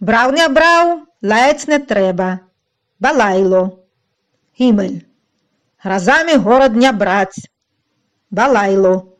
Брау 0.00 0.32
не 0.32 0.48
брау, 0.48 1.06
лаец 1.22 1.68
не 1.68 1.78
треба. 1.78 2.40
Балайло. 2.98 3.84
Гимель. 4.58 5.06
Разами 5.80 6.38
город 6.38 6.72
не 6.72 6.90
брать. 6.90 7.36
Балайло. 8.30 9.14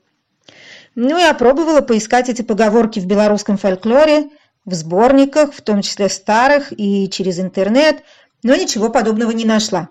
Ну, 0.97 1.19
я 1.19 1.33
пробовала 1.35 1.83
поискать 1.83 2.29
эти 2.29 2.43
поговорки 2.43 2.99
в 2.99 3.07
белорусском 3.07 3.57
фольклоре, 3.57 4.31
в 4.65 4.75
сборниках, 4.75 5.53
в 5.53 5.63
том 5.63 5.83
числе 5.83 6.09
старых 6.09 6.73
и 6.73 7.09
через 7.11 7.39
интернет, 7.39 8.03
но 8.43 8.55
ничего 8.55 8.91
подобного 8.91 9.31
не 9.31 9.45
нашла. 9.45 9.89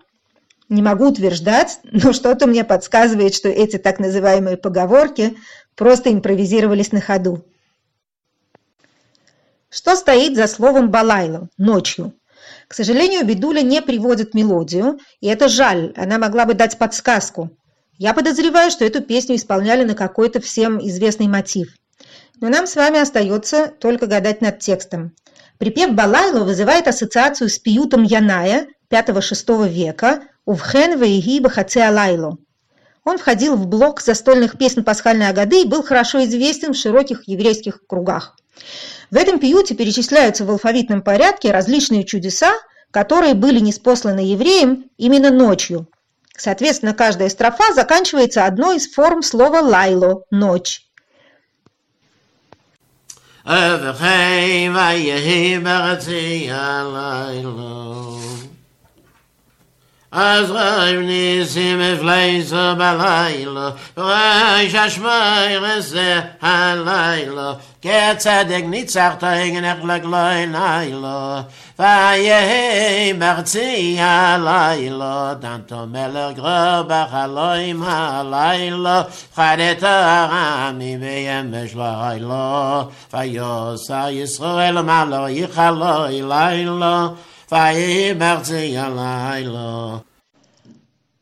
Не 0.69 0.81
могу 0.81 1.09
утверждать, 1.09 1.79
но 1.83 2.13
что-то 2.13 2.47
мне 2.47 2.63
подсказывает, 2.63 3.35
что 3.35 3.49
эти 3.49 3.77
так 3.77 3.99
называемые 3.99 4.57
поговорки 4.57 5.35
просто 5.75 6.11
импровизировались 6.11 6.91
на 6.91 7.01
ходу. 7.01 7.45
Что 9.69 9.95
стоит 9.95 10.35
за 10.35 10.47
словом 10.47 10.91
«балайло»– 10.91 11.49
«ночью»? 11.57 12.13
К 12.67 12.73
сожалению, 12.73 13.25
Бедуля 13.25 13.61
не 13.61 13.81
приводит 13.81 14.33
мелодию, 14.33 14.99
и 15.19 15.27
это 15.27 15.47
жаль, 15.47 15.93
она 15.95 16.17
могла 16.17 16.45
бы 16.45 16.53
дать 16.53 16.77
подсказку. 16.77 17.49
Я 17.97 18.13
подозреваю, 18.13 18.71
что 18.71 18.85
эту 18.85 19.01
песню 19.01 19.35
исполняли 19.35 19.83
на 19.83 19.95
какой-то 19.95 20.41
всем 20.41 20.79
известный 20.79 21.27
мотив. 21.27 21.69
Но 22.39 22.49
нам 22.49 22.67
с 22.67 22.75
вами 22.75 22.99
остается 22.99 23.67
только 23.67 24.07
гадать 24.07 24.41
над 24.41 24.59
текстом. 24.59 25.15
Припев 25.57 25.91
Балайло 25.91 26.43
вызывает 26.43 26.87
ассоциацию 26.87 27.49
с 27.49 27.59
пиютом 27.59 28.03
Яная 28.03 28.67
5-6 28.89 29.69
века 29.69 30.23
«Увхен 30.45 30.99
вейги 30.99 31.39
бахаце 31.39 31.77
алайло». 31.77 32.37
Он 33.05 33.17
входил 33.17 33.55
в 33.55 33.67
блок 33.67 34.01
застольных 34.01 34.57
песен 34.57 34.83
пасхальной 34.83 35.29
Агады 35.29 35.61
и 35.61 35.67
был 35.67 35.83
хорошо 35.83 36.23
известен 36.23 36.73
в 36.73 36.77
широких 36.77 37.27
еврейских 37.27 37.85
кругах. 37.85 38.35
В 39.11 39.15
этом 39.15 39.39
пиюте 39.39 39.75
перечисляются 39.75 40.45
в 40.45 40.51
алфавитном 40.51 41.01
порядке 41.01 41.51
различные 41.51 42.03
чудеса, 42.03 42.53
которые 42.91 43.33
были 43.33 43.59
неспосланы 43.59 44.19
евреям 44.19 44.85
именно 44.97 45.31
ночью. 45.31 45.87
Соответственно, 46.35 46.93
каждая 46.93 47.29
строфа 47.29 47.73
заканчивается 47.73 48.45
одной 48.45 48.77
из 48.77 48.91
форм 48.91 49.21
слова 49.21 49.59
«лайло»– 49.59 50.23
«ночь». 50.31 50.81
a 53.45 54.73
ויהי 54.75 55.59
ברצי 55.59 56.49
vay 56.51 58.19
אז 60.11 60.51
רב 60.51 60.95
ניסים 60.95 61.81
אפלייסו 61.81 62.75
laylo 62.77 63.71
az 63.97 64.75
השמיר 64.75 65.65
sim 65.81 66.03
flayser 66.41 66.85
vay 66.85 67.29
כצדק 67.83 68.63
ניצח 68.67 69.13
תגנך 69.19 69.83
לגלוי 69.83 70.47
לילה, 70.47 71.41
ויהי 71.79 73.13
מרצי 73.13 73.97
הלילה, 73.99 75.33
דנתו 75.39 75.85
מלך 75.87 76.35
גרובך 76.35 77.07
אלוהים 77.23 77.83
הלילה, 77.83 79.03
חדת 79.35 79.83
הרמי 79.83 80.97
בימש 80.97 81.75
לילה, 81.75 82.83
ויוסר 83.13 84.07
ישראל 84.09 84.81
מה 84.81 85.05
לא 85.05 85.29
יכלוי 85.29 86.21
לילה, 86.21 87.07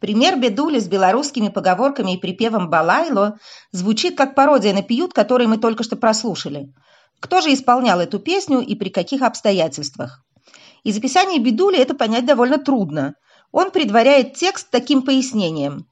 Пример 0.02 0.36
Бедули 0.40 0.80
с 0.80 0.88
белорусскими 0.88 1.50
поговорками 1.50 2.16
и 2.16 2.18
припевом 2.18 2.72
«Балайло» 2.72 3.38
звучит 3.72 4.18
как 4.18 4.34
пародия 4.34 4.74
на 4.74 4.82
пиют, 4.82 5.14
который 5.14 5.46
мы 5.46 5.60
только 5.60 5.84
что 5.84 5.96
прослушали. 5.96 6.74
Кто 7.20 7.40
же 7.40 7.54
исполнял 7.54 8.00
эту 8.00 8.18
песню 8.18 8.62
и 8.62 8.74
при 8.74 8.90
каких 8.90 9.22
обстоятельствах? 9.22 10.24
Из 10.84 10.98
описания 10.98 11.38
Бедули 11.38 11.78
это 11.78 11.94
понять 11.94 12.26
довольно 12.26 12.58
трудно. 12.58 13.14
Он 13.52 13.70
предваряет 13.70 14.34
текст 14.34 14.72
таким 14.72 15.04
пояснением. 15.04 15.86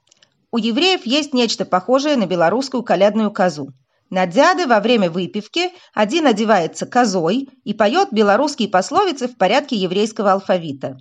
У 0.50 0.58
евреев 0.58 1.06
есть 1.06 1.36
нечто 1.36 1.64
похожее 1.64 2.16
на 2.16 2.26
белорусскую 2.26 2.82
колядную 2.82 3.30
козу. 3.30 3.74
На 4.10 4.26
дяды 4.26 4.66
во 4.66 4.80
время 4.80 5.12
выпивки 5.12 5.70
один 5.94 6.26
одевается 6.26 6.88
козой 6.88 7.48
и 7.64 7.76
поет 7.76 8.08
белорусские 8.12 8.70
пословицы 8.70 9.28
в 9.28 9.38
порядке 9.38 9.76
еврейского 9.76 10.32
алфавита. 10.32 10.98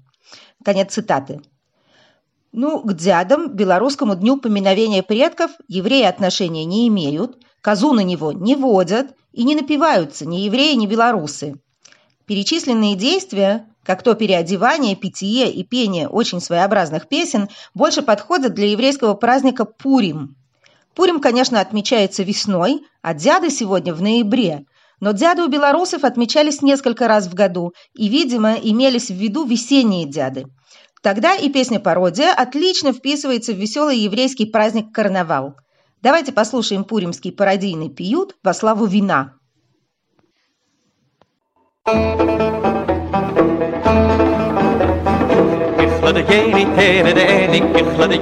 Конец 0.63 0.93
цитаты. 0.93 1.41
Ну, 2.61 2.81
к 2.81 2.93
дядам, 2.93 3.55
белорусскому 3.55 4.17
дню 4.17 4.37
поминовения 4.37 5.05
предков, 5.05 5.53
евреи 5.69 6.03
отношения 6.03 6.65
не 6.65 6.89
имеют, 6.89 7.39
козу 7.61 7.93
на 7.93 8.01
него 8.01 8.33
не 8.33 8.57
водят 8.57 9.15
и 9.31 9.45
не 9.45 9.55
напиваются 9.55 10.27
ни 10.27 10.39
евреи, 10.39 10.75
ни 10.75 10.89
белорусы. 10.89 11.55
Перечисленные 12.27 12.97
действия, 12.97 13.69
как 13.85 14.03
то 14.03 14.15
переодевание, 14.15 14.97
питье 14.97 15.53
и 15.53 15.63
пение 15.63 16.09
очень 16.09 16.41
своеобразных 16.41 17.07
песен, 17.07 17.49
больше 17.75 18.03
подходят 18.03 18.55
для 18.55 18.73
еврейского 18.73 19.15
праздника 19.15 19.65
Пурим– 19.65 20.35
Пурим, 20.97 21.21
конечно, 21.21 21.61
отмечается 21.61 22.25
весной, 22.25 22.83
а 23.03 23.15
дяды 23.15 23.51
сегодня 23.51 23.95
в 23.95 24.03
ноябре. 24.03 24.65
Но 24.99 25.13
дяды 25.13 25.45
у 25.45 25.47
белорусов 25.47 26.03
отмечались 26.03 26.61
несколько 26.61 27.07
раз 27.07 27.29
в 27.29 27.35
году 27.35 27.73
и, 27.95 28.09
видимо, 28.09 28.55
имелись 28.55 29.13
в 29.13 29.15
виду 29.15 29.45
весенние 29.45 30.07
дяды. 30.07 30.47
Тогда 31.03 31.35
и 31.35 31.49
песня-пародия 31.49 32.33
отлично 32.33 32.93
вписывается 32.93 33.53
в 33.53 33.57
веселый 33.57 33.99
еврейский 33.99 34.47
праздник 34.47 34.93
карнавал. 34.93 35.57
Давайте 36.03 36.33
послушаем 36.33 36.85
пуримский 36.85 37.33
пародийный 37.33 37.91
пиют 37.91 38.37
во 38.43 38.53
славу 38.53 38.87
вина. 38.87 39.35
Geni 46.29 46.65
tere 46.77 47.13
de 47.15 47.23
eni, 47.23 47.59
ichla 47.81 48.07
de 48.07 48.19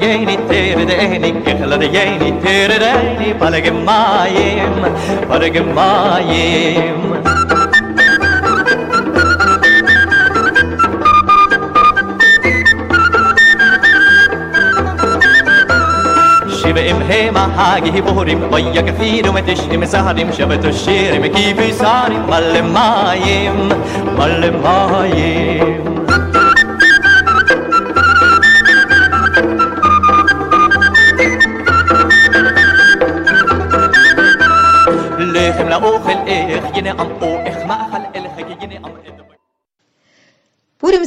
بقى 16.76 16.94
هيمة 17.10 17.56
حاجي 17.56 18.00
بهرم 18.00 18.48
ويا 18.52 18.80
كثير 18.80 19.30
وما 19.30 19.40
تشتم 19.40 19.84
سهري 19.84 20.32
شبت 20.32 20.64
الشيرم 20.64 21.26
كيف 21.26 21.74
ساري 21.74 22.16
مل 22.16 22.62
مايم 22.62 23.68
مل 24.18 24.60
مايم. 24.64 25.96
لخم 35.18 35.68
لقو 35.68 35.96
الإخ 35.96 36.76
ينقم 36.76 37.08
قو 37.20 37.36
اخ 37.46 37.66
ما 37.66 37.78
خلق 37.92 38.05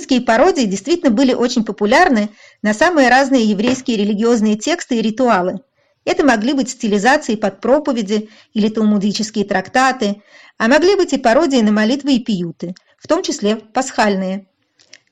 Пуримские 0.09 0.25
пародии 0.25 0.65
действительно 0.65 1.11
были 1.11 1.33
очень 1.35 1.63
популярны 1.63 2.29
на 2.63 2.73
самые 2.73 3.09
разные 3.09 3.45
еврейские 3.45 3.95
религиозные 3.95 4.57
тексты 4.57 4.97
и 4.97 5.03
ритуалы. 5.03 5.59
Это 6.03 6.25
могли 6.25 6.53
быть 6.53 6.71
стилизации 6.71 7.35
под 7.35 7.61
проповеди 7.61 8.27
или 8.55 8.69
талмудические 8.69 9.45
трактаты, 9.45 10.23
а 10.57 10.67
могли 10.67 10.95
быть 10.95 11.13
и 11.13 11.19
пародии 11.19 11.61
на 11.61 11.71
молитвы 11.71 12.15
и 12.15 12.23
пиюты, 12.23 12.73
в 12.97 13.07
том 13.07 13.21
числе 13.21 13.57
пасхальные. 13.57 14.47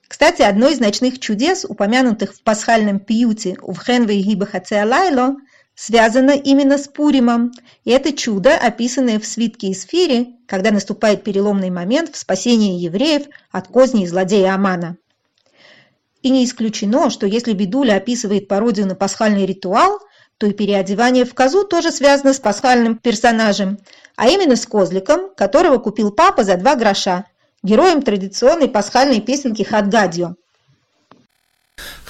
Кстати, 0.08 0.42
одно 0.42 0.68
из 0.68 0.80
ночных 0.80 1.20
чудес, 1.20 1.64
упомянутых 1.64 2.34
в 2.34 2.42
пасхальном 2.42 3.00
пиюте 3.00 3.56
у 3.62 3.76
Хенве 3.76 4.20
и 4.20 4.24
Гиба 4.24 4.50
Лайло, 4.72 5.36
связано 5.78 6.32
именно 6.32 6.80
с 6.80 6.88
Пуримом, 6.88 7.52
и 7.86 7.92
это 7.92 8.12
чудо, 8.12 8.58
описанное 8.58 9.20
в 9.20 9.28
свитке 9.28 9.72
Исфире, 9.72 10.30
когда 10.48 10.72
наступает 10.72 11.24
переломный 11.24 11.70
момент 11.70 12.14
в 12.14 12.18
спасении 12.18 12.80
евреев 12.80 13.28
от 13.52 13.68
козней 13.68 14.08
злодея 14.08 14.56
Амана. 14.56 14.98
И 16.24 16.32
не 16.32 16.46
исключено, 16.46 17.12
что 17.12 17.28
если 17.28 17.54
Бедуля 17.54 17.98
описывает 17.98 18.48
пародию 18.48 18.88
на 18.88 18.96
пасхальный 18.96 19.46
ритуал, 19.46 20.00
то 20.40 20.48
и 20.48 20.52
переодевание 20.52 21.26
в 21.26 21.36
козу 21.36 21.64
тоже 21.64 21.92
связано 21.92 22.34
с 22.34 22.40
пасхальным 22.40 22.98
персонажем, 22.98 23.78
а 24.16 24.30
именно 24.30 24.56
с 24.56 24.66
козликом, 24.66 25.30
которого 25.36 25.78
купил 25.78 26.12
папа 26.12 26.44
за 26.44 26.58
два 26.58 26.76
гроша, 26.76 27.26
героем 27.62 28.02
традиционной 28.02 28.68
пасхальной 28.68 29.22
песенки 29.22 29.62
«Хадгадьо». 29.62 30.38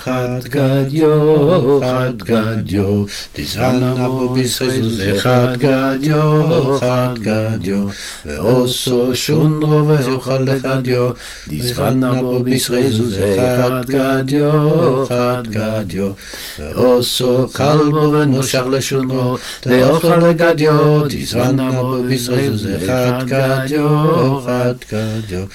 חד 0.08 0.44
גדיו, 0.44 1.80
חד 1.82 2.18
גדיו, 2.18 3.06
תזרענה 3.34 4.10
בו 4.10 4.30
בישראל 4.30 4.90
זה 4.90 5.14
חד 5.20 5.58
גדיו, 5.58 6.78
חד 6.80 7.14
גדיו, 7.22 7.88
ועושו 8.26 9.16
שונדרו 9.16 9.88
ואוכל 9.88 10.40
לחדיו, 10.40 11.10
תזרענה 11.50 12.22
בו 12.22 12.44
בישראל 12.44 12.92
זה 12.92 13.36
חד 13.38 13.86
גדיו, 13.90 15.06
חד 15.08 15.44
גדיו, 15.50 16.12
ועושו 16.60 17.48
כלבו 17.54 18.12
ונושך 18.12 18.64
לשונדרו, 18.72 19.38
ואוכל 19.66 20.18
לגדיו, 20.18 21.04
תזרענה 21.10 21.72
בו 21.72 22.04
בישראל 22.04 22.58
זה 22.58 22.78
חד 22.88 23.26
גדיו, 23.28 24.42
חד 24.46 24.76
גדיו. 24.92 25.46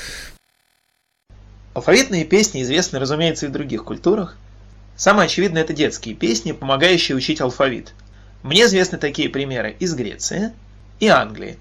Алфавитные 1.74 2.24
песни 2.24 2.62
известны, 2.62 2.98
разумеется, 2.98 3.46
и 3.46 3.48
в 3.48 3.52
других 3.52 3.84
культурах. 3.84 4.36
Самое 4.94 5.26
очевидное– 5.26 5.62
это 5.64 5.72
детские 5.72 6.14
песни, 6.14 6.52
помогающие 6.52 7.16
учить 7.16 7.40
алфавит. 7.40 7.94
Мне 8.42 8.64
известны 8.64 8.98
такие 8.98 9.30
примеры 9.30 9.74
из 9.78 9.94
Греции 9.94 10.52
и 11.00 11.08
Англии. 11.08 11.58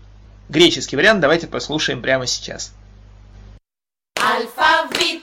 Греческий 0.49 0.97
вариант 0.97 1.21
давайте 1.21 1.47
послушаем 1.47 2.01
прямо 2.01 2.27
сейчас. 2.27 2.73
Алфавит 4.15 5.20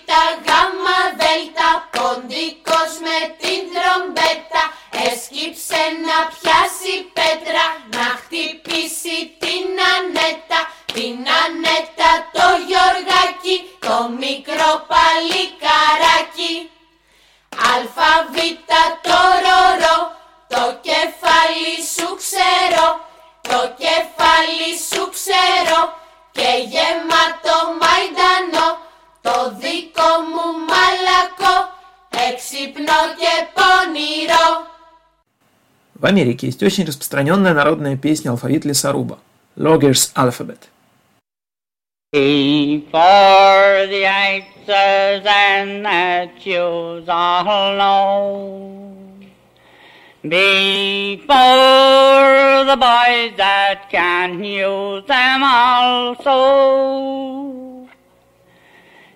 Америке 36.18 36.46
есть 36.48 36.62
очень 36.62 36.84
распространенная 36.84 37.54
народная 37.54 37.96
песня 37.96 38.30
алфавит 38.30 38.64
лесоруба– 38.64 39.20
Loggers 39.56 40.10
Alphabet. 40.16 40.68
Before 42.12 43.86
the 43.86 44.04
X's 44.04 45.24
and 45.26 45.84
the 45.84 46.28
Q's 46.40 47.08
all 47.08 47.76
know 47.76 48.74
Before 50.22 51.28
the 52.64 52.76
boys 52.76 53.36
that 53.36 53.88
can 53.90 54.42
use 54.42 55.04
them 55.06 55.44
also 55.44 56.88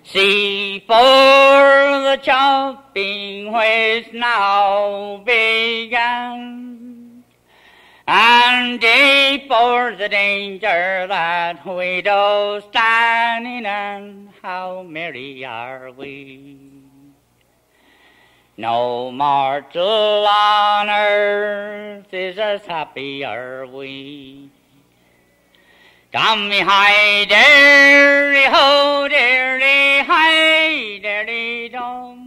See 0.05 0.83
for 0.87 0.93
the 0.93 2.19
chopping 2.21 3.51
which 3.51 4.13
now 4.13 5.23
began, 5.25 6.82
and 8.07 8.79
D 8.79 9.47
for 9.47 9.95
the 9.95 10.09
danger 10.09 11.07
that 11.07 11.65
we 11.65 12.01
do 12.01 12.61
stand 12.69 13.47
in, 13.47 13.65
and 13.65 14.29
how 14.41 14.83
merry 14.83 15.45
are 15.45 15.91
we. 15.91 16.57
No 18.57 19.11
mortal 19.11 20.27
on 20.27 20.89
earth 20.89 22.13
is 22.13 22.37
as 22.37 22.65
happy 22.65 23.23
are 23.23 23.65
we. 23.65 24.51
Come 26.11 26.49
me 26.49 26.59
high, 26.59 27.25
dearie 27.25 28.45
ho, 28.45 29.07
dearie 29.09 30.03
high, 30.05 30.99
dearie 30.99 31.69
dum. 31.69 32.22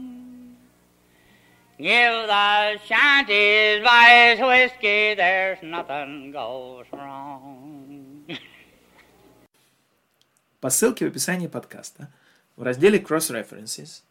Give 1.79 2.27
the 2.27 2.79
shanties 2.89 3.83
vice 3.83 4.41
whiskey, 4.41 5.15
there's 5.15 5.63
nothing 5.63 6.33
goes 6.33 6.87
wrong. 6.91 8.25
По 10.61 10.71
ссылке 10.71 11.05
в 11.05 11.09
описании 11.09 11.49
подкаста 11.49 12.09
в 12.57 12.63
разделе 12.63 12.99
Cross 12.99 13.31
References 13.31 14.03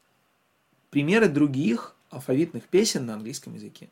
примеры 0.91 1.27
других 1.27 1.95
алфавитных 2.11 2.65
песен 2.65 3.07
на 3.07 3.15
английском 3.15 3.55
языке. 3.55 3.89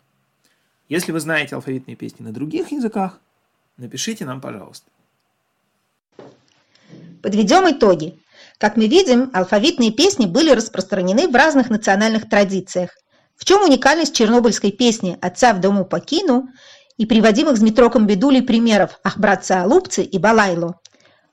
Если 0.87 1.11
вы 1.11 1.19
знаете 1.19 1.55
алфавитные 1.55 1.95
песни 1.95 2.23
на 2.23 2.31
других 2.31 2.71
языках, 2.71 3.19
напишите 3.77 4.23
нам, 4.23 4.39
пожалуйста. 4.39 4.87
Подведем 7.23 7.67
итоги. 7.71 8.19
Как 8.59 8.77
мы 8.77 8.87
видим, 8.87 9.31
алфавитные 9.33 9.91
песни 9.91 10.27
были 10.27 10.51
распространены 10.51 11.27
в 11.27 11.33
разных 11.33 11.71
национальных 11.71 12.29
традициях. 12.29 12.91
В 13.43 13.45
чем 13.45 13.61
уникальность 13.61 14.15
чернобыльской 14.15 14.71
песни 14.71 15.17
«Отца 15.21 15.51
в 15.51 15.59
дому 15.59 15.83
покину» 15.83 16.47
и 16.95 17.05
приводимых 17.05 17.57
с 17.57 17.59
Змитроком 17.59 18.07
Бедулей 18.07 18.41
примеров 18.41 19.01
«Ах, 19.03 19.17
братца 19.17 19.63
Алупцы» 19.63 20.01
и 20.01 20.17
«Балайло»? 20.17 20.75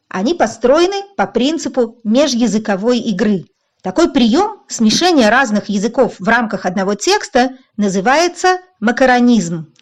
Они 0.08 0.34
построены 0.34 1.04
по 1.16 1.28
принципу 1.28 2.00
межязыковой 2.02 2.98
игры. 2.98 3.44
Такой 3.80 4.10
прием 4.10 4.56
смешения 4.66 5.30
разных 5.30 5.68
языков 5.68 6.16
в 6.18 6.26
рамках 6.26 6.66
одного 6.66 6.96
текста 6.96 7.50
называется 7.76 8.58
макаронизм. 8.80 9.72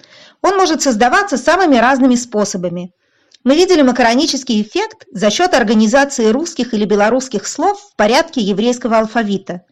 Он 0.43 0.59
может 0.59 0.83
создаваться 0.83 1.39
самыми 1.39 1.77
разными 1.77 2.15
способами. 2.15 2.91
Мы 3.43 3.55
видели 3.55 3.81
макаронический 3.81 4.61
эффект 4.61 5.07
за 5.11 5.31
счет 5.31 5.55
организации 5.55 6.27
русских 6.27 6.75
или 6.75 6.85
белорусских 6.85 7.47
слов 7.47 7.81
в 7.81 7.97
порядке 7.97 8.43
еврейского 8.43 8.99
алфавита. 8.99 9.63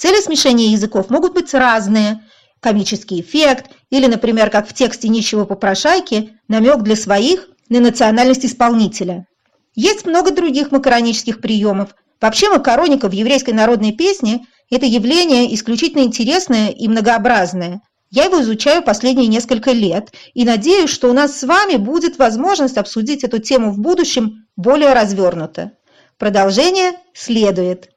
Цели 0.00 0.22
смешения 0.22 0.68
языков 0.68 1.10
могут 1.10 1.34
быть 1.34 1.52
разные. 1.52 2.22
Комический 2.60 3.20
эффект 3.20 3.70
или, 3.90 4.06
например, 4.06 4.48
как 4.48 4.66
в 4.66 4.72
тексте 4.72 5.08
нищего 5.08 5.44
попрошайки, 5.44 6.38
намек 6.48 6.78
для 6.78 6.96
своих 6.96 7.50
на 7.68 7.80
национальность 7.80 8.46
исполнителя. 8.46 9.26
Есть 9.74 10.06
много 10.06 10.30
других 10.30 10.72
макаронических 10.72 11.42
приемов. 11.42 11.94
Вообще 12.18 12.48
макароника 12.48 13.10
в 13.10 13.12
еврейской 13.12 13.50
народной 13.50 13.92
песне– 13.92 14.46
это 14.70 14.86
явление 14.86 15.54
исключительно 15.54 16.04
интересное 16.04 16.70
и 16.70 16.88
многообразное– 16.88 17.82
я 18.12 18.24
его 18.24 18.40
изучаю 18.40 18.82
последние 18.82 19.28
несколько 19.28 19.70
лет 19.70 20.12
и 20.34 20.44
надеюсь, 20.44 20.90
что 20.90 21.08
у 21.08 21.12
нас 21.12 21.38
с 21.38 21.44
вами 21.44 21.76
будет 21.76 22.18
возможность 22.18 22.76
обсудить 22.76 23.22
эту 23.22 23.38
тему 23.38 23.70
в 23.70 23.78
будущем 23.78 24.46
более 24.56 24.94
развернуто. 24.94 25.74
Продолжение 26.18 26.94
следует. 27.14 27.90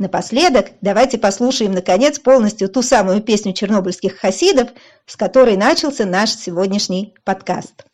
Напоследок 0.00 0.72
давайте 0.80 1.16
послушаем, 1.18 1.72
наконец, 1.72 2.18
полностью 2.18 2.70
ту 2.70 2.80
самую 2.80 3.20
песню 3.20 3.52
чернобыльских 3.52 4.16
хасидов, 4.16 4.70
с 5.04 5.14
которой 5.14 5.58
начался 5.58 6.06
наш 6.06 6.30
сегодняшний 6.30 7.12
подкаст. 7.22 7.84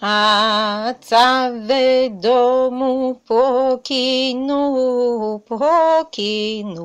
Отца 0.00 1.50
в 1.50 2.10
дому 2.20 3.22
покину, 3.26 5.42
покину. 5.48 6.78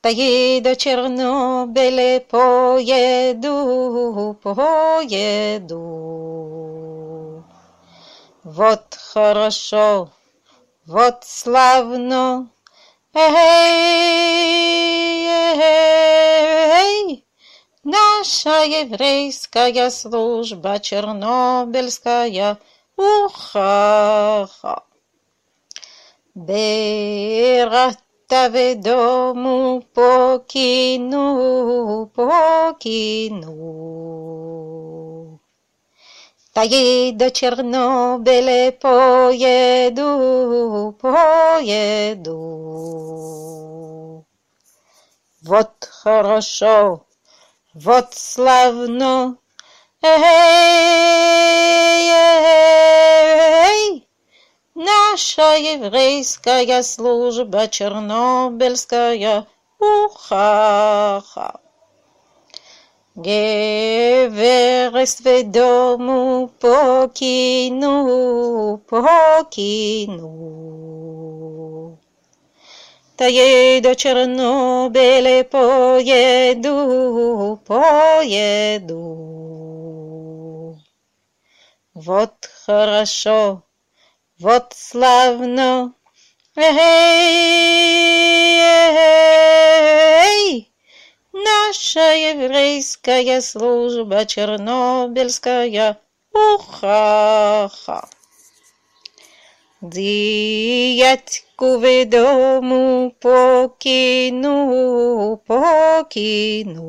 Поеду 0.00 0.74
Чернобыль, 0.74 2.18
поеду, 2.28 4.36
поеду. 4.42 6.71
Вот 8.44 8.98
хорошо, 9.12 10.10
вот 10.86 11.22
славно, 11.22 12.50
эй, 13.14 13.22
эй, 15.60 17.24
Наша 17.84 18.64
еврейская 18.64 19.90
служба 19.90 20.78
чернобыльская, 20.80 22.58
уха-ха. 22.96 24.82
Берата 26.34 27.96
в 28.50 28.74
дому 28.76 29.82
покину, 29.94 31.20
покину. 32.14 33.52
Поеду 36.54 37.30
Чернобыль, 37.30 38.72
поеду, 38.72 40.08
поеду. 41.00 42.36
Вот 45.42 45.72
хорошо, 45.90 47.06
вот 47.72 48.12
славно, 48.12 49.38
эй, 50.02 50.10
эй, 53.70 54.06
наша 54.74 55.56
еврейская 55.56 56.82
служба 56.82 57.66
чернобыльская, 57.66 59.46
уха-ха. 59.78 61.60
Геверес 63.14 65.02
в 65.20 65.42
дому 65.44 66.50
покину, 66.58 67.90
покину. 68.88 70.32
Поеду 73.18 73.94
Чернобыль, 73.94 75.44
поеду, 75.44 76.80
поеду. 77.66 79.12
Вот 81.92 82.50
хорошо, 82.64 83.62
Вот 84.38 84.72
славно, 84.74 85.92
эй, 86.56 87.82
наша 91.44 92.14
еврейская 92.14 93.40
служба 93.40 94.24
чернобыльская, 94.26 95.98
уха-ха. 96.32 98.08
Дядьку 99.80 101.78
ведому 101.78 103.12
покину, 103.20 104.56
покину. 105.46 106.82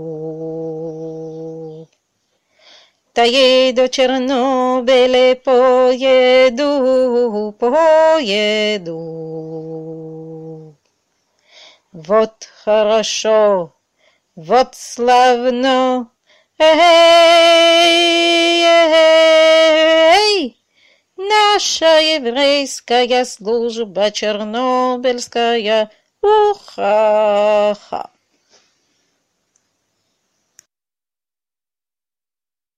Та 3.14 3.24
еду 3.24 3.88
Чернобыле 3.88 5.36
поеду, 5.36 6.72
поеду. 7.60 9.00
Вот 11.92 12.50
хорошо, 12.64 13.73
вот 14.36 14.76
славно, 14.76 16.10
эй, 16.58 16.64
эй, 20.16 20.58
наша 21.18 22.00
еврейская 22.00 23.26
служба 23.26 24.12
чернобыльская, 24.12 25.92
уха-ха. 26.22 28.13